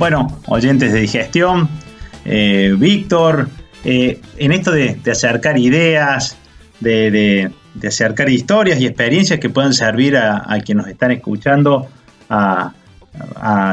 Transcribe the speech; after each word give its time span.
Bueno, 0.00 0.40
oyentes 0.46 0.94
de 0.94 1.00
digestión, 1.00 1.68
eh, 2.24 2.74
Víctor, 2.78 3.50
eh, 3.84 4.18
en 4.38 4.52
esto 4.52 4.70
de, 4.70 4.98
acercar 5.10 5.58
ideas, 5.58 6.38
de, 6.80 7.50
acercar 7.86 8.30
historias 8.30 8.80
y 8.80 8.86
experiencias 8.86 9.38
que 9.38 9.50
puedan 9.50 9.74
servir 9.74 10.16
a, 10.16 10.42
quienes 10.64 10.86
nos 10.86 10.92
están 10.92 11.10
escuchando 11.10 11.86
a, 12.30 12.72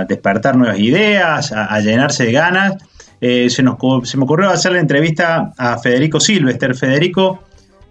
despertar 0.10 0.58
nuevas 0.58 0.80
ideas, 0.80 1.54
a, 1.54 1.80
llenarse 1.80 2.26
de 2.26 2.34
ganas, 2.34 2.76
eh, 3.22 3.50
se, 3.50 3.64
nos, 3.64 3.78
se 4.04 4.18
me 4.18 4.26
ocurrió 4.26 4.50
hacer 4.50 4.74
la 4.74 4.82
entrevista 4.82 5.54
a 5.58 5.78
Federico 5.78 6.20
Silvester. 6.20 6.76
Federico 6.76 7.42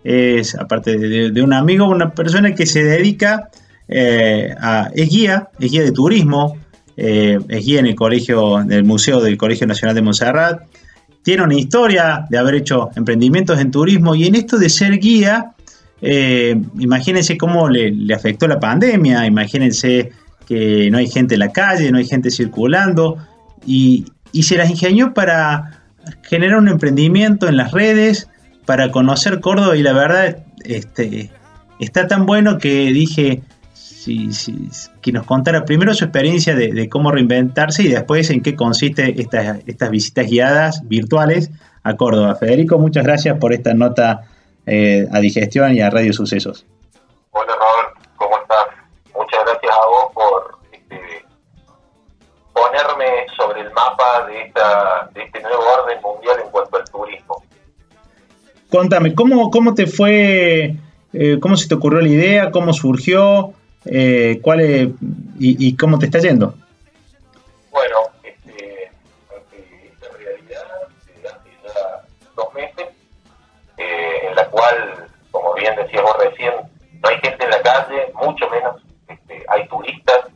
es, 0.05 0.55
aparte 0.57 0.99
de, 0.99 1.43
un 1.43 1.55
amigo, 1.55 1.89
una 1.89 2.11
persona 2.11 2.55
que 2.55 2.67
se 2.67 2.85
dedica 2.85 3.49
a, 4.61 4.91
es 4.95 5.09
guía, 5.09 5.49
es 5.59 5.71
guía 5.71 5.85
de 5.85 5.93
turismo, 5.93 6.59
eh, 6.97 7.39
guía 7.49 7.81
en 7.81 7.87
el 7.87 7.95
colegio, 7.95 8.63
del 8.65 8.85
Museo 8.85 9.21
del 9.21 9.37
Colegio 9.37 9.67
Nacional 9.67 9.95
de 9.95 10.03
Montserrat. 10.03 10.63
Tiene 11.23 11.43
una 11.43 11.55
historia 11.55 12.25
de 12.31 12.39
haber 12.39 12.55
hecho 12.55 12.91
emprendimientos 12.97 13.59
en 13.61 13.71
turismo 13.71 14.15
y 14.15 14.27
en 14.27 14.37
esto 14.37 14.59
de 14.59 14.69
ser 14.69 14.99
guía, 14.99 15.53
eh, 16.01 16.57
imagínense 16.79 17.37
cómo 17.37 17.69
le, 17.69 18.15
afectó 18.15 18.47
la 18.47 18.61
pandemia, 18.61 19.27
imagínense 19.27 20.13
que 20.47 20.89
no 20.91 20.99
hay 20.99 21.09
gente 21.09 21.35
en 21.35 21.41
la 21.41 21.53
calle, 21.53 21.91
no 21.91 21.99
hay 21.99 22.07
gente 22.07 22.31
circulando 22.31 23.17
y, 23.67 24.07
se 24.43 24.57
las 24.57 24.69
ingenió 24.71 25.15
para 25.15 25.83
generar 26.23 26.59
un 26.59 26.69
emprendimiento 26.69 27.49
en 27.49 27.57
las 27.57 27.73
redes, 27.73 28.29
para 28.67 28.91
conocer 28.91 29.41
Córdoba 29.41 29.77
y 29.77 29.83
la 29.83 29.95
verdad 29.95 30.45
este, 30.65 31.31
está 31.81 32.07
tan 32.07 32.27
bueno 32.27 32.59
que 32.59 32.93
dije, 32.93 33.43
que 35.03 35.13
nos 35.13 35.27
contara 35.27 35.65
primero 35.65 35.93
su 35.95 36.05
experiencia 36.05 36.55
de, 36.55 36.89
cómo 36.89 37.11
reinventarse 37.11 37.83
y 37.83 37.89
después 37.89 38.31
en 38.31 38.43
qué 38.43 38.55
consiste 38.55 39.21
estas, 39.21 39.59
estas 39.67 39.91
visitas 39.91 40.27
guiadas 40.27 40.81
virtuales 40.89 41.51
a 41.83 41.97
Córdoba. 41.97 42.37
Federico, 42.37 42.79
muchas 42.79 43.05
gracias 43.05 43.39
por 43.39 43.53
esta 43.53 43.75
nota 43.75 44.23
eh, 44.67 45.07
a 45.13 45.19
Digestión 45.21 45.75
y 45.75 45.81
a 45.81 45.91
Radio 45.91 46.13
Sucesos. 46.13 46.67
Hola 47.33 47.53
Robert, 47.53 48.09
¿cómo 48.17 48.39
estás? 48.39 48.67
Muchas 49.15 49.45
gracias 49.45 49.73
a 49.73 49.87
vos 49.87 50.13
por 50.15 50.59
este, 50.73 51.25
ponerme 52.53 53.27
sobre 53.37 53.61
el 53.61 53.73
mapa 53.73 54.27
de, 54.27 54.43
esta, 54.43 55.11
de 55.15 55.23
este 55.23 55.41
nuevo 55.43 55.63
orden 55.81 56.01
mundial 56.01 56.37
en 56.45 56.51
cuanto 56.51 56.77
al 56.77 56.85
turismo. 56.85 57.43
Contame, 58.71 59.15
¿cómo, 59.15 59.51
cómo 59.51 59.75
te 59.75 59.87
fue, 59.87 60.77
eh, 61.13 61.39
cómo 61.41 61.57
se 61.57 61.69
te 61.69 61.75
ocurrió 61.75 62.01
la 62.01 62.09
idea, 62.09 62.51
cómo 62.51 62.73
surgió? 62.73 63.53
Eh, 63.87 64.41
¿cuál 64.43 64.61
es, 64.61 64.89
y, 65.39 65.77
cómo 65.77 65.99
te 65.99 66.07
está 66.07 66.19
yendo? 66.19 66.55
Bueno, 67.71 67.97
este, 68.23 68.91
esta 69.85 70.09
realidad 70.19 70.65
hace 70.87 71.23
ya 71.23 72.03
dos 72.35 72.53
meses, 72.55 72.87
eh, 73.79 74.29
en 74.29 74.35
la 74.35 74.47
cual, 74.49 75.09
como 75.31 75.55
bien 75.55 75.77
decíamos 75.77 76.17
recién, 76.19 76.55
no 77.03 77.09
hay 77.09 77.19
gente 77.21 77.45
en 77.45 77.51
la 77.51 77.63
calle, 77.63 78.13
mucho 78.15 78.49
menos 78.51 78.83
este, 79.09 79.45
hay 79.49 79.69
turistas, 79.69 80.27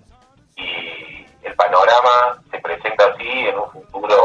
y 0.57 1.27
el 1.43 1.55
panorama 1.55 2.43
se 2.51 2.59
presenta 2.59 3.07
así 3.07 3.29
en 3.29 3.59
un 3.59 3.71
futuro 3.71 4.20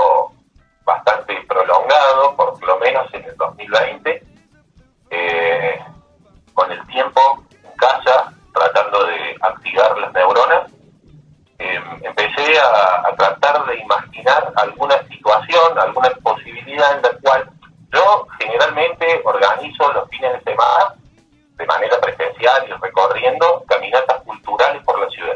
recorriendo 22.81 23.63
caminatas 23.67 24.21
culturales 24.23 24.83
por 24.83 24.99
la 24.99 25.09
ciudad. 25.09 25.35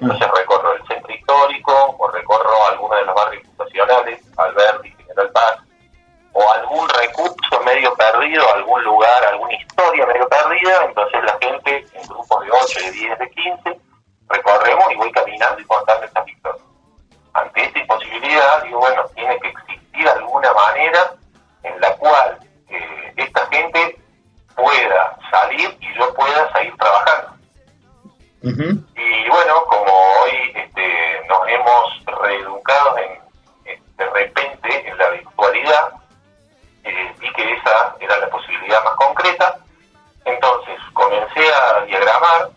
Entonces 0.00 0.28
mm. 0.28 0.36
recorro 0.36 0.72
el 0.74 0.86
centro 0.86 1.12
histórico 1.12 1.96
o 1.98 2.08
recorro 2.08 2.66
algunos 2.68 2.98
de 2.98 3.06
los 3.06 3.14
barrios 3.14 3.42
fundacionales, 3.44 4.20
Alberti, 4.36 4.90
General 4.92 5.30
Paz, 5.32 5.58
o 6.32 6.52
algún 6.52 6.88
recurso 6.88 7.60
medio 7.64 7.94
perdido, 7.94 8.42
algún 8.54 8.82
lugar, 8.84 9.24
alguna 9.26 9.54
historia 9.54 10.06
medio 10.06 10.28
perdida, 10.28 10.84
entonces 10.86 11.24
la 11.24 11.36
gente 11.40 11.86
en 11.92 12.08
grupos 12.08 12.44
de 12.44 12.50
8, 12.50 12.80
de 12.80 12.92
10, 12.92 13.18
de 13.18 13.30
15, 13.30 13.80
recorremos 14.28 14.84
y 14.92 14.96
voy 14.96 15.12
caminando 15.12 15.60
y 15.60 15.64
contando 15.64 16.06
estas 16.06 16.28
historias. 16.28 16.64
Ante 17.32 17.64
esta 17.64 17.78
imposibilidad, 17.78 18.62
digo, 18.62 18.78
bueno, 18.78 19.04
tiene 19.14 19.38
que 19.40 19.48
existir 19.48 20.08
alguna 20.08 20.52
manera 20.52 21.12
en 21.62 21.80
la 21.80 21.96
cual 21.96 22.38
eh, 22.68 23.12
esta 23.16 23.46
gente 23.48 23.98
pueda 24.54 25.19
salir 25.30 25.76
y 25.80 25.98
yo 25.98 26.12
pueda 26.14 26.52
seguir 26.52 26.74
trabajando. 26.76 27.30
Y 28.42 29.28
bueno, 29.28 29.64
como 29.68 29.92
hoy 30.22 30.52
este, 30.54 31.20
nos 31.28 31.46
hemos 31.46 32.20
reeducado 32.22 32.96
en, 32.98 33.78
de 33.96 34.10
repente 34.10 34.88
en 34.88 34.96
la 34.96 35.10
virtualidad, 35.10 35.90
eh, 36.84 37.14
vi 37.18 37.32
que 37.34 37.52
esa 37.52 37.96
era 38.00 38.18
la 38.18 38.30
posibilidad 38.30 38.82
más 38.84 38.94
concreta. 38.94 39.58
Entonces 40.24 40.78
comencé 40.94 41.52
a 41.52 41.84
diagramar 41.84 42.50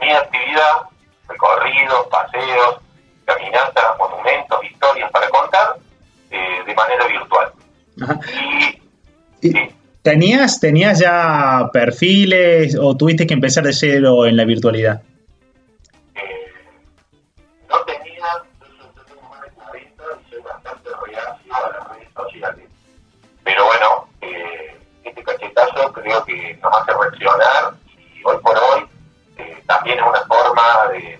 mi 0.00 0.10
actividad, 0.12 0.82
recorridos, 1.28 2.06
paseos, 2.06 2.80
caminatas, 3.24 3.98
monumentos, 3.98 4.64
historias 4.64 5.10
para 5.10 5.28
contar 5.30 5.76
eh, 6.30 6.62
de 6.64 6.74
manera 6.74 7.06
virtual. 7.06 7.52
Y, 9.42 9.75
¿Tenías, 10.06 10.60
¿Tenías 10.60 11.00
ya 11.00 11.68
perfiles 11.72 12.78
o 12.80 12.96
tuviste 12.96 13.26
que 13.26 13.34
empezar 13.34 13.64
de 13.64 13.72
cero 13.72 14.24
en 14.24 14.36
la 14.36 14.44
virtualidad? 14.44 15.02
Pero 23.42 23.64
bueno, 23.66 24.08
eh, 24.20 24.78
este 25.02 25.24
cachetazo 25.24 25.92
creo 25.92 26.24
que 26.24 26.56
nos 26.62 26.72
hace 26.72 26.92
reaccionar 26.92 27.74
y 27.96 28.22
hoy 28.24 28.36
por 28.44 28.56
hoy 28.56 28.86
eh, 29.38 29.60
también 29.66 29.98
es 29.98 30.04
una 30.06 30.20
forma 30.20 30.86
de, 30.92 31.18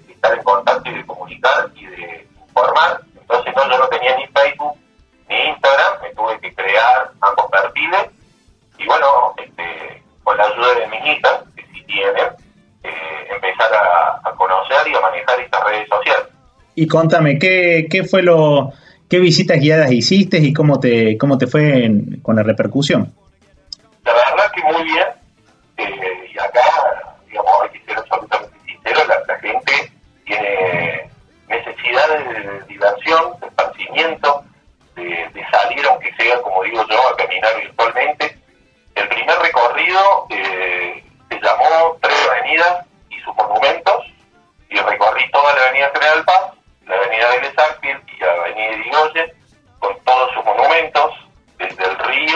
Y 16.76 16.86
contame, 16.86 17.38
¿qué, 17.38 17.88
qué 17.90 18.04
fue 18.04 18.22
lo, 18.22 18.72
¿Qué 19.08 19.20
visitas 19.20 19.60
guiadas 19.60 19.92
hiciste 19.92 20.38
y 20.38 20.52
cómo 20.52 20.80
te, 20.80 21.16
cómo 21.16 21.38
te 21.38 21.46
fue 21.46 21.88
con 22.22 22.36
la 22.36 22.42
repercusión? 22.42 23.12
La 24.04 24.12
verdad 24.12 24.52
que 24.52 24.62
muy 24.64 24.84
bien. 24.84 25.06
Eh, 25.76 26.05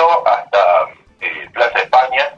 río 0.00 0.26
hasta 0.26 0.88
eh, 1.20 1.48
Plaza 1.52 1.78
España, 1.78 2.34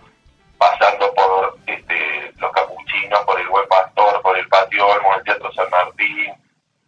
pasando 0.59 1.13
por 1.15 1.59
este, 1.67 2.33
los 2.39 2.53
capuchinos, 2.53 3.21
por 3.25 3.41
el 3.41 3.49
Buen 3.49 3.69
Pastor, 3.69 4.21
por 4.23 4.37
el 4.37 4.49
Patio 4.49 4.87
Olmo, 4.87 5.15
el 5.15 5.25
Teatro 5.25 5.53
San 5.53 5.71
Martín, 5.71 6.33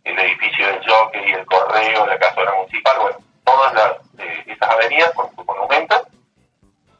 el 0.04 0.18
edificio 0.18 0.66
del 0.66 0.80
Jockey, 0.86 1.32
el 1.32 1.46
Correo, 1.46 2.06
la 2.06 2.18
Casona 2.18 2.52
Municipal, 2.54 2.98
bueno, 3.00 3.16
todas 3.44 3.74
las, 3.74 3.92
eh, 4.18 4.44
esas 4.46 4.70
avenidas 4.70 5.12
con 5.12 5.34
sus 5.34 5.44
monumentos. 5.44 6.02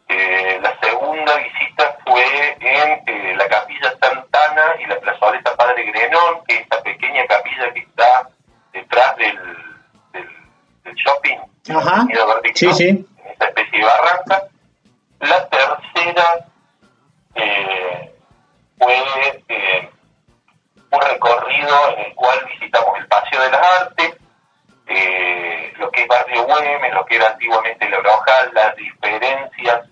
Eh, 0.08 0.58
la 0.62 0.78
segunda 0.80 1.36
visita 1.36 1.96
fue 2.04 2.56
en 2.60 3.38
la 3.38 3.48
Capilla 3.48 3.94
Santana 4.00 4.76
y 4.78 4.86
la 4.86 5.00
plazoleta 5.00 5.56
Padre 5.56 5.84
Grenón, 5.84 6.44
que 6.46 6.56
es 6.56 6.60
esta 6.62 6.82
pequeña 6.82 7.26
capilla 7.26 7.72
que 7.72 7.80
está 7.80 8.28
detrás 8.72 9.16
del, 9.16 9.38
del, 10.12 10.94
shopping, 10.94 11.38
Ajá. 11.70 12.06
sí, 12.54 12.72
sí. 12.74 13.06
Barranca. 13.84 14.48
La 15.20 15.48
tercera 15.48 16.46
eh, 17.34 18.14
fue 18.78 18.96
eh, 19.48 19.90
un 20.90 21.00
recorrido 21.00 21.88
en 21.96 22.06
el 22.06 22.14
cual 22.14 22.38
visitamos 22.46 22.98
el 22.98 23.06
Paseo 23.06 23.42
de 23.42 23.50
las 23.50 23.80
Artes, 23.80 24.14
barrio 26.06 26.44
Güemes, 26.44 26.94
lo 26.94 27.04
que 27.06 27.16
era 27.16 27.28
antiguamente 27.28 27.88
la 27.88 27.98
Brojal, 27.98 28.50
las 28.54 28.76
diferencias 28.76 29.88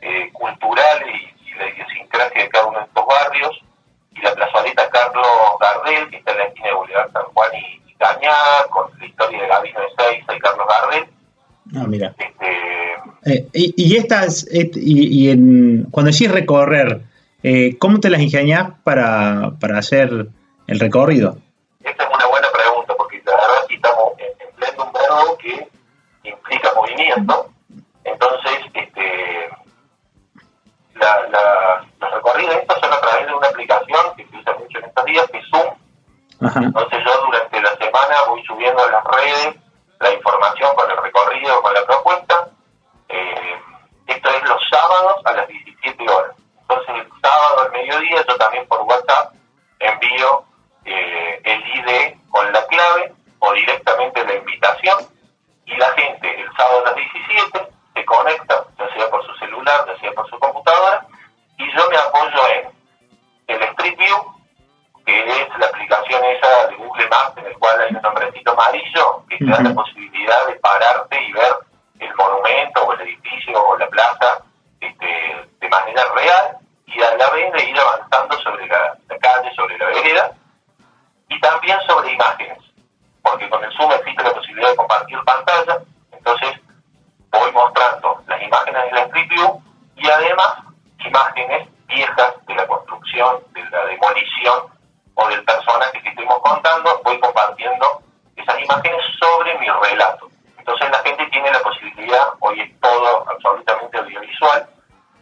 eh, 0.00 0.30
culturales 0.32 1.14
y, 1.14 1.54
la 1.54 1.68
idiosincrasia 1.68 2.44
de 2.44 2.48
cada 2.48 2.66
uno 2.66 2.78
de 2.78 2.84
estos 2.86 3.06
barrios, 3.06 3.64
y 4.12 4.20
la 4.22 4.34
plazoleta 4.34 4.88
Carlos 4.88 5.26
Gardel, 5.60 6.10
que 6.10 6.16
está 6.16 6.32
en 6.32 6.38
la 6.38 6.44
esquina 6.44 6.68
de 6.68 6.74
Bolívar 6.74 7.12
San 7.12 7.24
Juan 7.24 7.50
y, 7.54 7.94
Cañar, 7.96 8.68
con 8.70 8.90
la 8.98 9.06
historia 9.06 9.42
de 9.42 9.48
Gabino 9.48 9.80
de 9.80 9.86
Seiza 9.96 10.34
y 10.34 10.38
Carlos 10.40 10.66
Gardel. 10.66 11.06
Ah, 11.76 11.84
mira. 11.86 12.14
Eh, 13.24 13.46
y, 13.52 13.74
y, 13.76 13.96
estas, 13.96 14.46
y, 14.50 15.30
en, 15.30 15.86
cuando 15.90 16.10
decís 16.10 16.30
recorrer, 16.30 17.02
eh, 17.42 17.76
¿cómo 17.78 18.00
te 18.00 18.10
las 18.10 18.20
ingenias 18.20 18.72
para, 18.82 19.52
para 19.60 19.78
hacer 19.78 20.26
el 20.66 20.80
recorrido? 20.80 21.36
Esta 21.84 22.04
es 22.04 22.10
una 22.12 22.26
buena 22.26 22.48
pregunta, 22.52 22.94
porque 22.96 23.22
la 23.24 23.32
verdad 23.32 23.64
aquí 23.64 23.74
estamos 23.74 24.12
empleando 24.18 24.84
un 24.84 24.92
verbo 24.92 25.38
que 25.38 25.68
implica 26.28 26.70
movimiento. 26.74 27.50
Entonces, 28.04 28.52
este, 28.74 29.02
la, 30.94 31.28
la, 31.28 31.86
los 32.00 32.14
recorridos 32.14 32.56
estos 32.56 32.80
son 32.80 32.92
a 32.92 33.00
través 33.00 33.26
de 33.26 33.34
una 33.34 33.48
aplicación 33.48 34.00
que 34.16 34.26
se 34.26 34.36
usa 34.36 34.56
mucho 34.58 34.78
en 34.78 34.84
estos 34.84 35.04
días, 35.04 35.30
que 35.30 35.38
es 35.38 35.44
Zoom. 35.48 35.74
Entonces 36.64 36.98
yo 37.06 37.26
durante 37.26 37.62
la 37.62 37.76
semana 37.76 38.16
voy 38.28 38.42
subiendo 38.44 38.82
a 38.82 38.90
las 38.90 39.04
redes 39.04 39.54
la 40.00 40.12
información 40.12 40.74
con 40.74 40.90
el 40.90 40.96
recorrido, 40.96 41.62
con 41.62 41.72
la 41.72 41.86
propuesta. 41.86 42.48
Sábados 44.92 45.22
a 45.24 45.32
las 45.32 45.48
17 45.48 46.08
horas. 46.08 46.36
Entonces 46.60 46.94
el 46.96 47.20
sábado 47.20 47.62
al 47.62 47.72
mediodía 47.72 48.24
yo 48.26 48.36
también 48.36 48.66
por 48.68 48.82
WhatsApp 48.82 49.34
envío 49.78 50.44
eh, 50.84 51.40
el 51.44 51.60
ID 51.60 52.14
con 52.30 52.52
la 52.52 52.66
clave 52.66 53.12
o 53.38 53.52
directamente 53.52 54.24
la 54.24 54.34
invitación 54.34 54.98
y 55.66 55.76
la 55.76 55.88
gente 55.90 56.40
el 56.40 56.56
sábado 56.56 56.80
a 56.80 56.90
las 56.90 56.96
17 56.96 57.68
se 57.94 58.04
conecta, 58.04 58.64
ya 58.78 58.94
sea 58.94 59.10
por 59.10 59.26
su 59.26 59.34
celular, 59.34 59.84
ya 59.86 59.98
sea 60.00 60.12
por 60.12 60.28
su 60.28 60.38
computadora, 60.38 61.06
y 61.58 61.76
yo 61.76 61.90
me 61.90 61.96
apoyo 61.96 62.48
en 62.48 62.72
el 63.48 63.62
Street 63.62 63.98
View, 63.98 64.16
que 65.04 65.42
es 65.42 65.48
la 65.58 65.66
aplicación 65.66 66.24
esa 66.24 66.66
de 66.68 66.76
Google 66.76 67.08
Maps 67.08 67.36
en 67.36 67.46
el 67.46 67.58
cual 67.58 67.80
hay 67.80 67.94
un 67.94 68.02
nombrecito 68.02 68.52
amarillo 68.52 69.24
que 69.28 69.38
te 69.38 69.44
da 69.44 69.60
la 69.60 69.74
posibilidad 69.74 70.46
de 70.46 70.54
pararte 70.54 71.22
y 71.22 71.32
ver 71.32 71.54
el 72.00 72.14
monumento 72.14 72.82
o 72.82 72.92
el 72.94 73.00
edificio 73.02 73.62
o 73.62 73.76
la 73.76 73.88
plaza 73.88 74.42
este, 74.82 75.48
de 75.60 75.68
manera 75.68 76.02
real 76.14 76.58
y 76.86 77.00
a 77.00 77.16
la 77.16 77.30
vez 77.30 77.52
de 77.52 77.70
ir 77.70 77.78
avanzando 77.78 78.38
sobre 78.40 78.66
la 78.66 78.98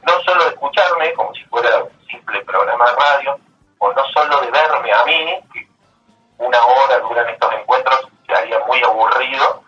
no 0.06 0.12
solo 0.24 0.44
de 0.44 0.50
escucharme 0.50 1.12
como 1.14 1.34
si 1.34 1.44
fuera 1.44 1.84
un 1.84 1.90
simple 2.06 2.44
programa 2.44 2.84
de 2.86 2.92
radio, 2.92 3.38
o 3.78 3.92
no 3.92 4.04
solo 4.12 4.40
de 4.40 4.50
verme 4.50 4.92
a 4.92 5.04
mí, 5.04 5.48
que 5.52 5.66
una 6.38 6.58
hora 6.58 6.98
duran 7.08 7.28
estos 7.28 7.50
encuentros, 7.60 8.08
sería 8.26 8.58
muy 8.66 8.78
aburrido, 8.82 9.62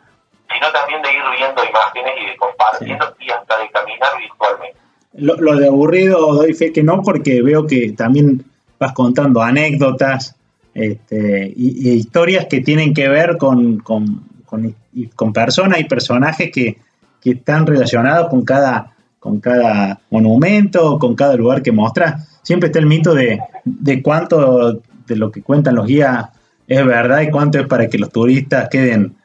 sino 0.53 0.73
también 0.73 1.03
de 1.03 1.13
ir 1.13 1.23
viendo 1.37 1.65
imágenes 1.65 2.13
y 2.21 2.27
de 2.27 2.37
compartiendo 2.37 3.17
y 3.21 3.31
hasta 3.31 3.59
de 3.59 3.71
caminar 3.71 4.19
virtualmente. 4.19 4.79
Lo, 5.15 5.37
lo, 5.37 5.57
de 5.57 5.69
aburrido 5.69 6.35
doy 6.35 6.55
fe 6.55 6.73
que 6.73 6.83
no, 6.83 7.03
porque 7.03 7.43
veo 7.43 7.67
que 7.67 7.93
también 7.93 8.45
vas 8.79 8.93
contando 8.93 9.43
anécdotas 9.43 10.37
este, 10.75 11.53
y, 11.55 11.91
historias 11.91 12.47
que 12.47 12.61
tienen 12.61 12.95
que 12.95 13.09
ver 13.09 13.37
con, 13.37 13.79
con, 13.81 14.25
con, 14.47 15.33
personas 15.33 15.81
y 15.81 15.85
personajes 15.85 16.51
que, 16.51 16.79
que, 17.21 17.31
están 17.33 17.67
relacionados 17.67 18.29
con 18.29 18.45
cada, 18.45 18.92
con 19.23 19.39
cada 19.39 20.01
monumento, 20.11 20.99
con 20.99 21.15
cada 21.15 21.37
lugar 21.37 21.63
que 21.63 21.71
muestras. 21.71 22.41
Siempre 22.43 22.67
está 22.67 22.81
el 22.81 22.87
mito 22.87 23.15
de, 23.15 23.39
de 23.65 24.03
cuánto 24.03 24.83
de 25.07 25.17
lo 25.17 25.31
que 25.31 25.43
cuentan 25.43 25.77
los 25.77 25.87
guías 25.87 26.27
es 26.67 26.85
verdad 26.85 27.21
y 27.21 27.31
cuánto 27.31 27.61
es 27.61 27.69
para 27.69 27.87
que 27.87 27.99
los 27.99 28.11
turistas 28.11 28.69
queden, 28.69 29.17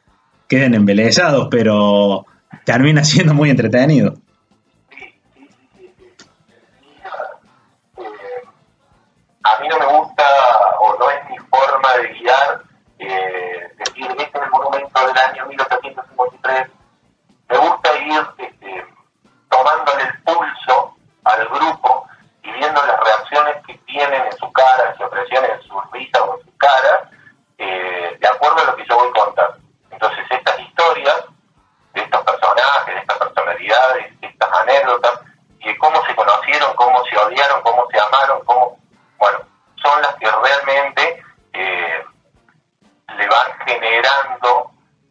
queden 0.46 0.74
embelesados, 0.74 1.48
pero 1.50 2.26
termina 2.64 3.02
siendo 3.02 3.34
muy 3.34 3.50
entretenido. 3.50 4.14
A 9.42 9.60
mí 9.60 9.68
no 9.68 9.78
me 9.80 9.98
gusta 9.98 10.24
o 10.80 10.96
no 10.96 11.10
es 11.10 11.28
mi 11.28 11.38
forma 11.38 11.88
de 12.00 12.20
guiar 12.20 12.47
cómo 37.62 37.86
se 37.90 37.98
amaron, 38.00 38.44
cómo, 38.44 38.78
bueno, 39.18 39.38
son 39.82 40.02
las 40.02 40.14
que 40.16 40.26
realmente 40.30 41.22
eh, 41.52 42.04
le 43.16 43.28
van 43.28 43.58
generando 43.66 44.70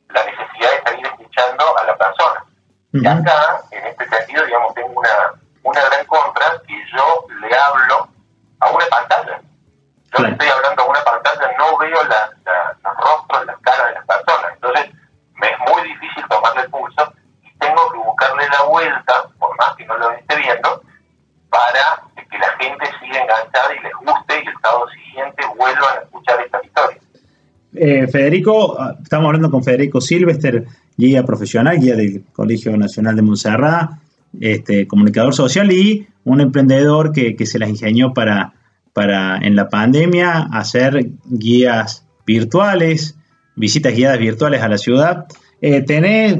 la 0.09 0.23
necesidad 0.23 0.71
de 0.71 0.89
seguir 0.89 1.05
escuchando 1.05 1.77
a 1.77 1.83
la 1.83 1.97
persona. 1.97 2.45
Y 2.93 3.05
acá, 3.05 3.61
en 3.71 3.85
este 3.85 4.07
sentido, 4.07 4.45
digamos, 4.45 4.73
tengo 4.73 4.99
una, 4.99 5.33
una 5.63 5.81
gran 5.85 6.05
contra 6.05 6.61
que 6.65 6.85
yo 6.95 7.25
le 7.41 7.57
hablo 7.57 8.07
a 8.59 8.69
una 8.69 8.85
pantalla. 8.87 9.41
Yo 10.13 10.23
le 10.23 10.29
estoy 10.29 10.47
hablando 10.47 10.83
a 10.83 10.85
una 10.85 11.03
pantalla, 11.03 11.51
no 11.57 11.77
veo 11.77 12.03
la, 12.05 12.31
los 12.83 12.97
rostros, 12.97 13.45
las 13.45 13.59
caras 13.59 13.87
de 13.87 13.93
las 13.93 14.05
personas. 14.05 14.53
Entonces, 14.53 14.91
me 15.35 15.51
es 15.51 15.59
muy 15.59 15.81
difícil 15.83 16.27
tomarle 16.29 16.61
el 16.61 16.69
pulso 16.69 17.13
y 17.43 17.57
tengo 17.57 17.91
que 17.91 17.97
buscarle 17.97 18.47
la 18.49 18.63
vuelta, 18.63 19.25
por 19.37 19.55
más 19.57 19.75
que 19.75 19.85
no 19.85 19.97
lo 19.97 20.11
esté 20.11 20.35
viendo, 20.37 20.81
para 21.49 22.06
gente 22.59 22.85
siga 22.99 23.21
enganchada 23.21 23.75
y 23.79 23.83
les 23.83 23.93
guste 23.93 24.33
y 24.43 24.47
el 24.47 24.53
sábado 24.61 24.85
siguiente 24.89 25.43
vuelvan 25.57 25.97
a 25.97 26.03
escuchar 26.03 26.41
esta 26.45 26.59
historia. 26.63 26.97
Eh, 27.73 28.07
Federico, 28.07 28.79
ah, 28.79 28.95
estamos 29.01 29.27
hablando 29.27 29.51
con 29.51 29.63
Federico 29.63 30.01
Silvester, 30.01 30.65
guía 30.95 31.23
profesional, 31.23 31.79
guía 31.79 31.95
del 31.95 32.23
Colegio 32.33 32.75
Nacional 32.77 33.15
de 33.15 33.21
Montserrat, 33.21 33.91
este, 34.39 34.87
comunicador 34.87 35.33
social 35.33 35.71
y 35.71 36.07
un 36.23 36.41
emprendedor 36.41 37.11
que, 37.11 37.35
que 37.35 37.45
se 37.45 37.59
las 37.59 37.69
ingenió 37.69 38.13
para 38.13 38.53
para 38.97 39.37
en 39.37 39.55
la 39.55 39.69
pandemia 39.69 40.49
hacer 40.51 41.11
guías 41.25 42.03
virtuales, 42.25 43.15
visitas 43.55 43.93
guiadas 43.93 44.17
virtuales 44.17 44.63
a 44.63 44.67
la 44.67 44.79
ciudad. 44.79 45.27
Eh, 45.59 45.83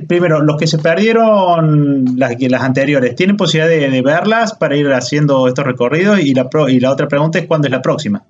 primero, 0.07 0.41
los 0.41 0.57
que 0.57 0.67
se 0.67 0.77
perdieron 0.77 2.17
las, 2.17 2.39
las 2.39 2.61
anteriores, 2.61 3.15
¿tienen 3.15 3.35
posibilidad 3.35 3.89
de, 3.89 4.01
verlas 4.01 4.53
para 4.53 4.75
ir 4.75 4.91
haciendo 4.93 5.47
estos 5.47 5.65
recorridos? 5.65 6.19
Y 6.19 6.33
la, 6.33 6.47
la 6.51 6.91
otra 6.91 7.07
pregunta 7.07 7.39
es, 7.39 7.47
¿cuándo 7.47 7.67
es 7.67 7.71
la 7.71 7.81
próxima? 7.81 8.23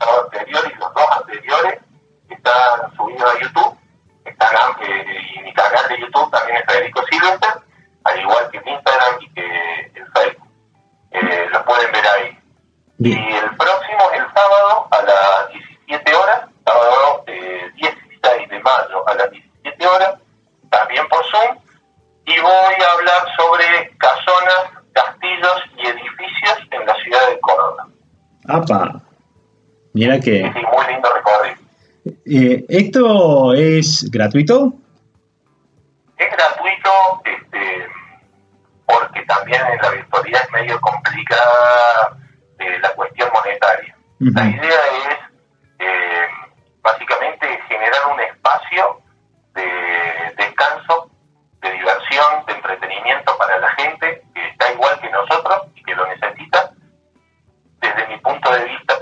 Anteriores 0.00 0.72
y 0.74 0.78
los 0.78 0.94
dos 0.94 1.04
anteriores, 1.18 1.80
están 2.30 2.96
subidos 2.96 3.34
a 3.34 3.40
YouTube 3.42 3.80
y 4.80 5.42
mi 5.42 5.52
canal 5.52 5.88
de 5.88 6.00
YouTube 6.00 6.30
también 6.30 6.58
es 6.58 6.64
Federico 6.66 7.02
Silvester, 7.10 7.50
al 8.04 8.20
igual 8.20 8.50
que 8.50 8.60
mi 8.60 8.70
Instagram 8.72 9.20
y 9.20 9.30
que 9.34 9.92
el 9.94 10.12
Facebook. 10.12 10.48
Eh, 11.12 11.46
lo 11.52 11.64
pueden 11.64 11.92
ver 11.92 12.04
ahí. 12.06 12.39
Y 13.02 13.12
el 13.12 13.56
próximo, 13.56 14.10
el 14.12 14.24
sábado, 14.34 14.86
a 14.90 15.02
las 15.02 15.52
17 15.86 16.14
horas, 16.14 16.40
sábado 16.66 17.24
16 17.26 18.48
de 18.50 18.60
mayo 18.60 19.08
a 19.08 19.14
las 19.14 19.30
17 19.30 19.86
horas, 19.86 20.14
también 20.68 21.08
por 21.08 21.24
Zoom, 21.30 21.56
y 22.26 22.38
voy 22.40 22.50
a 22.52 22.92
hablar 22.92 23.22
sobre 23.38 23.96
casonas, 23.96 24.84
castillos 24.92 25.62
y 25.78 25.86
edificios 25.86 26.58
en 26.72 26.86
la 26.86 26.94
ciudad 26.96 27.28
de 27.30 27.40
Córdoba. 27.40 27.88
¡Apa! 28.48 29.00
Mira 29.94 30.20
que... 30.20 30.42
Sí, 30.42 30.60
muy 30.60 30.86
lindo 30.86 31.08
recorrido. 31.14 31.56
Eh, 32.26 32.64
¿Esto 32.68 33.54
es 33.54 34.10
gratuito? 34.10 34.74
Es 36.18 36.30
gratuito 36.30 36.90
este, 37.24 37.88
porque 38.86 39.22
también 39.22 39.62
en 39.72 39.78
la 39.80 39.90
virtualidad 39.90 40.42
es 40.42 40.50
medio 40.50 40.80
complicada 40.82 42.19
eh, 42.60 42.78
la 42.80 42.90
cuestión 42.94 43.30
monetaria. 43.32 43.96
La 44.18 44.44
idea 44.44 44.80
es 45.08 45.18
eh, 45.78 46.28
básicamente 46.82 47.58
generar 47.68 48.06
un 48.12 48.20
espacio 48.20 49.00
de 49.54 50.34
descanso, 50.36 51.10
de 51.62 51.72
diversión, 51.72 52.44
de 52.46 52.52
entretenimiento 52.52 53.36
para 53.38 53.58
la 53.58 53.70
gente 53.72 54.22
que 54.34 54.46
está 54.48 54.72
igual 54.72 55.00
que 55.00 55.08
nosotros 55.08 55.68
y 55.74 55.82
que 55.82 55.94
lo 55.94 56.06
necesita. 56.06 56.72
Desde 57.80 58.06
mi 58.08 58.18
punto 58.18 58.52
de 58.52 58.64
vista 58.66 58.98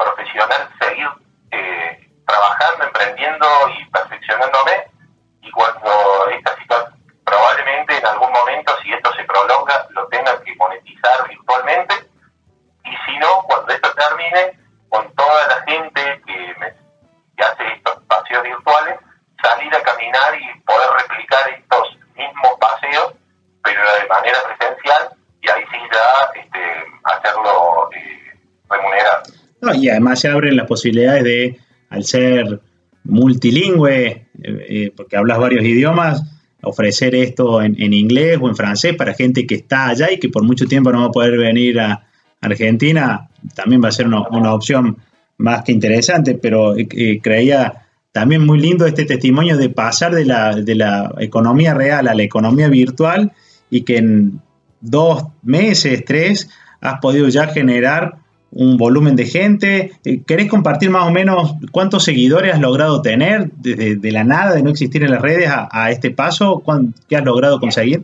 y 29.74 29.88
además 29.88 30.20
se 30.20 30.28
abren 30.28 30.56
las 30.56 30.66
posibilidades 30.66 31.24
de, 31.24 31.58
al 31.90 32.04
ser 32.04 32.60
multilingüe, 33.04 34.06
eh, 34.06 34.26
eh, 34.42 34.92
porque 34.96 35.16
hablas 35.16 35.38
varios 35.38 35.64
idiomas, 35.64 36.22
ofrecer 36.62 37.14
esto 37.14 37.62
en, 37.62 37.80
en, 37.80 37.92
inglés 37.92 38.38
o 38.40 38.48
en 38.48 38.56
francés 38.56 38.94
para 38.96 39.14
gente 39.14 39.46
que 39.46 39.54
está 39.54 39.88
allá 39.88 40.10
y 40.10 40.18
que 40.18 40.28
por 40.28 40.42
mucho 40.42 40.66
tiempo 40.66 40.90
no 40.92 41.00
va 41.00 41.06
a 41.06 41.12
poder 41.12 41.38
venir 41.38 41.78
a 41.80 42.06
Argentina, 42.40 43.28
también 43.54 43.82
va 43.82 43.88
a 43.88 43.92
ser 43.92 44.06
una, 44.06 44.52
opción 44.52 44.96
más 45.38 45.62
que 45.62 45.72
interesante, 45.72 46.34
pero 46.34 46.76
eh, 46.76 47.20
creía 47.22 47.86
también 48.12 48.44
muy 48.44 48.58
lindo 48.58 48.86
este 48.86 49.04
testimonio 49.04 49.56
de 49.56 49.70
pasar 49.70 50.14
de 50.14 50.24
la, 50.24 50.56
de 50.56 50.74
la 50.74 51.14
economía 51.18 51.74
real 51.74 52.08
a 52.08 52.14
la 52.14 52.22
economía 52.22 52.68
virtual 52.68 53.32
y 53.70 53.82
que 53.82 53.98
en 53.98 54.40
dos 54.80 55.24
meses, 55.42 56.04
tres, 56.04 56.48
has 56.80 57.00
podido 57.00 57.28
ya 57.28 57.48
generar 57.48 58.18
un 58.50 58.76
volumen 58.76 59.16
de 59.16 59.26
gente. 59.26 59.92
Eh, 60.04 60.22
¿Querés 60.26 60.48
compartir 60.48 60.90
más 60.90 61.06
o 61.06 61.10
menos 61.10 61.54
cuántos 61.70 62.04
seguidores 62.04 62.54
has 62.54 62.60
logrado 62.60 63.02
tener 63.02 63.50
desde 63.52 63.96
de 63.96 64.12
la 64.12 64.24
nada, 64.24 64.54
de 64.54 64.62
no 64.62 64.70
existir 64.70 65.02
en 65.02 65.10
las 65.10 65.20
redes, 65.20 65.50
a, 65.50 65.90
este 65.90 66.10
paso? 66.10 66.62
¿Qué 67.08 67.16
has 67.16 67.24
logrado 67.24 67.60
conseguir? 67.60 68.02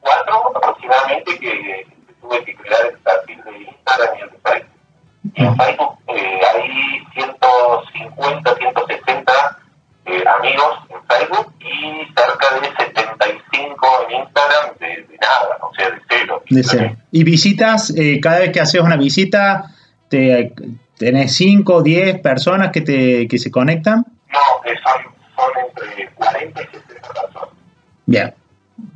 Cuatro 0.00 0.56
aproximadamente 0.56 1.38
que 1.38 1.86
tuve 2.20 2.44
que 2.44 2.54
crear 2.56 2.80
el 2.86 2.98
perfil 2.98 3.44
de 3.44 3.70
Instagram 3.70 4.18
y 4.18 4.22
el 4.22 4.30
Facebook. 4.42 4.68
en 5.34 5.56
Facebook 5.56 5.91
cero. 16.62 16.96
¿Y 17.10 17.24
visitas, 17.24 17.92
eh, 17.96 18.20
cada 18.20 18.40
vez 18.40 18.52
que 18.52 18.60
haces 18.60 18.80
una 18.80 18.96
visita, 18.96 19.74
te, 20.08 20.52
tenés 20.98 21.34
5 21.34 21.82
10 21.82 22.20
personas 22.20 22.70
que, 22.70 22.80
te, 22.80 23.26
que 23.28 23.38
se 23.38 23.50
conectan? 23.50 24.04
No, 24.30 24.38
son, 24.64 25.12
son 25.36 25.50
entre 25.68 26.10
40 26.14 26.62
y 26.62 26.64
60 26.66 27.08
personas. 27.08 27.48
Bien. 28.06 28.34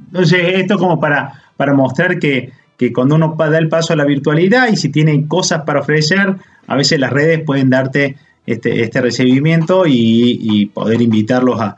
Entonces, 0.09 0.41
esto 0.55 0.79
como 0.79 1.01
para, 1.01 1.43
para 1.57 1.73
mostrar 1.73 2.19
que, 2.19 2.53
que 2.77 2.93
cuando 2.93 3.15
uno 3.15 3.35
da 3.39 3.59
el 3.59 3.69
paso 3.69 3.93
a 3.93 3.97
la 3.97 4.05
virtualidad 4.05 4.69
y 4.69 4.77
si 4.77 4.91
tiene 4.91 5.27
cosas 5.27 5.63
para 5.63 5.81
ofrecer, 5.81 6.37
a 6.67 6.77
veces 6.77 7.01
las 7.01 7.13
redes 7.13 7.43
pueden 7.45 7.71
darte 7.71 8.17
este, 8.47 8.83
este 8.83 9.01
recibimiento 9.01 9.85
y, 9.87 10.71
poder 10.73 11.03
invitarlos 11.03 11.61
a, 11.61 11.77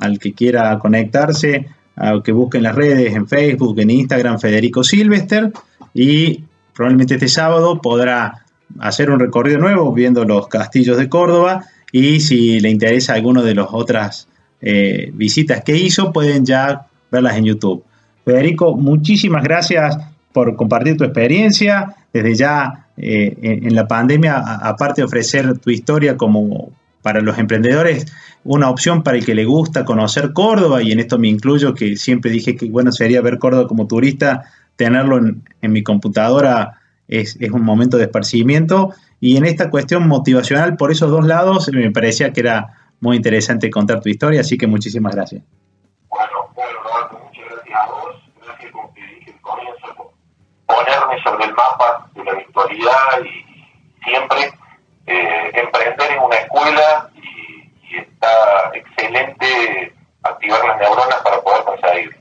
al 0.00 0.18
que 0.18 0.32
quiera 0.32 0.78
conectarse, 0.78 1.66
a 1.96 2.20
que 2.22 2.32
busquen 2.32 2.62
las 2.62 2.74
redes 2.74 3.14
en 3.14 3.26
Facebook, 3.28 3.78
en 3.78 3.90
Instagram, 3.90 4.38
Federico 4.38 4.82
Silvester, 4.82 5.52
y 5.92 6.44
probablemente 6.74 7.14
este 7.14 7.28
sábado 7.28 7.80
podrá 7.80 8.44
hacer 8.80 9.10
un 9.10 9.20
recorrido 9.20 9.58
nuevo 9.58 9.92
viendo 9.92 10.24
los 10.24 10.48
castillos 10.48 10.96
de 10.98 11.08
Córdoba 11.08 11.64
y 11.92 12.20
si 12.20 12.58
le 12.60 12.70
interesa 12.70 13.14
alguno 13.14 13.42
de 13.42 13.54
las 13.54 13.68
otras 13.70 14.26
eh, 14.60 15.10
visitas 15.14 15.62
que 15.62 15.76
hizo, 15.76 16.12
pueden 16.12 16.44
ya 16.44 16.86
verlas 17.10 17.36
en 17.36 17.44
YouTube. 17.44 17.84
Federico, 18.24 18.74
muchísimas 18.74 19.44
gracias 19.44 19.96
por 20.32 20.56
compartir 20.56 20.96
tu 20.96 21.04
experiencia. 21.04 21.94
Desde 22.12 22.34
ya 22.34 22.86
eh, 22.96 23.36
en, 23.42 23.74
la 23.74 23.86
pandemia, 23.86 24.38
aparte 24.38 25.02
de 25.02 25.06
ofrecer 25.06 25.58
tu 25.58 25.70
historia 25.70 26.16
como 26.16 26.70
para 27.04 27.20
los 27.20 27.36
emprendedores, 27.36 28.06
una 28.44 28.70
opción 28.70 29.02
para 29.02 29.18
el 29.18 29.26
que 29.26 29.34
le 29.34 29.44
gusta 29.44 29.84
conocer 29.84 30.32
Córdoba, 30.32 30.82
y 30.82 30.90
en 30.90 31.00
esto 31.00 31.18
me 31.18 31.28
incluyo, 31.28 31.74
que 31.74 31.96
siempre 31.96 32.30
dije 32.30 32.56
que 32.56 32.70
bueno 32.70 32.92
sería 32.92 33.20
ver 33.20 33.38
Córdoba 33.38 33.68
como 33.68 33.86
turista, 33.86 34.44
tenerlo 34.76 35.18
en, 35.18 35.44
mi 35.60 35.82
computadora 35.82 36.80
es, 37.06 37.36
un 37.52 37.62
momento 37.62 37.98
de 37.98 38.04
esparcimiento. 38.04 38.94
Y 39.20 39.36
en 39.36 39.44
esta 39.44 39.68
cuestión 39.68 40.08
motivacional, 40.08 40.78
por 40.78 40.90
esos 40.90 41.10
dos 41.10 41.26
lados, 41.26 41.70
me 41.74 41.90
parecía 41.90 42.32
que 42.32 42.40
era 42.40 42.72
muy 43.00 43.16
interesante 43.16 43.68
contar 43.68 44.00
tu 44.00 44.08
historia, 44.08 44.40
así 44.40 44.56
que 44.56 44.66
muchísimas 44.66 45.14
gracias. 45.14 45.42
Bueno, 46.08 46.32
bueno, 46.54 46.78
muchas 47.22 47.44
gracias 47.50 47.78
a 47.78 47.90
vos, 47.90 48.16
gracias 48.46 48.72
como 48.72 48.94
que 48.94 49.02
dije 49.02 49.38
comienzo, 49.42 50.12
ponerme 50.66 51.22
sobre 51.22 51.44
el 51.44 51.52
mapa 51.52 52.08
de 52.14 52.24
la 52.24 52.34
virtualidad 52.34 53.20
y 53.22 54.04
siempre 54.08 54.63
eh, 55.06 55.50
emprender 55.52 56.12
en 56.12 56.22
una 56.22 56.36
escuela 56.36 57.10
y, 57.14 57.96
está 57.96 58.72
excelente 58.74 59.92
activar 60.22 60.64
las 60.64 60.78
neuronas 60.78 61.16
para 61.22 61.40
poder 61.42 61.62
conseguir. 61.64 62.16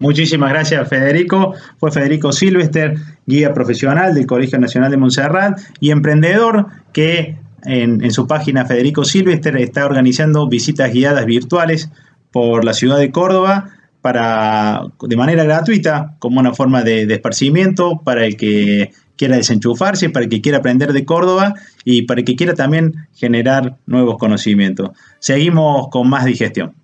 Muchísimas 0.00 0.50
gracias, 0.50 0.88
Federico. 0.88 1.54
Fue 1.78 1.92
Federico 1.92 2.32
Silvester, 2.32 2.96
guía 3.26 3.52
profesional 3.52 4.14
del 4.14 4.26
Colegio 4.26 4.58
Nacional 4.58 4.90
de 4.90 4.96
Montserrat 4.96 5.60
y 5.78 5.90
emprendedor 5.90 6.66
que 6.92 7.36
en, 7.64 8.02
en, 8.02 8.10
su 8.10 8.26
página 8.26 8.64
Federico 8.64 9.04
Silvester 9.04 9.56
está 9.58 9.84
organizando 9.84 10.48
visitas 10.48 10.92
guiadas 10.92 11.26
virtuales 11.26 11.90
por 12.32 12.64
la 12.64 12.72
ciudad 12.72 12.98
de 12.98 13.12
Córdoba 13.12 13.70
para, 14.00 14.82
de 15.02 15.16
manera 15.16 15.44
gratuita, 15.44 16.16
como 16.18 16.40
una 16.40 16.54
forma 16.54 16.82
de, 16.82 17.06
de, 17.06 17.14
esparcimiento 17.14 18.00
para 18.02 18.24
el 18.24 18.36
que 18.36 18.92
quiera 19.20 19.36
desenchufarse, 19.36 20.08
para 20.08 20.24
el 20.24 20.30
que 20.30 20.40
quiera 20.40 20.58
aprender 20.58 20.94
de 20.94 21.04
Córdoba 21.04 21.52
y 21.84 22.02
para 22.02 22.20
el 22.20 22.24
que 22.24 22.36
quiera 22.36 22.54
también 22.54 23.06
generar 23.14 23.76
nuevos 23.84 24.16
conocimientos. 24.16 24.92
Seguimos 25.18 25.88
con 25.90 26.08
más 26.08 26.24
digestión. 26.24 26.79